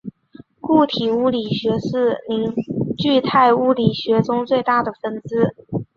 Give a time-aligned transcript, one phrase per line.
[0.59, 2.51] 固体物理学是凝
[2.97, 5.53] 聚态物理学中最大的分支。